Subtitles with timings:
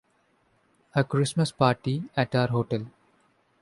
[0.95, 2.87] A Christmas party at our hotel?